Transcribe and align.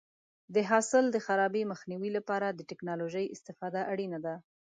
د 0.53 0.55
حاصل 0.69 1.05
د 1.11 1.17
خرابي 1.25 1.63
مخنیوي 1.71 2.09
لپاره 2.17 2.47
د 2.51 2.59
ټکنالوژۍ 2.69 3.25
استفاده 3.35 3.81
اړینه 3.91 4.19
ده. 4.25 4.35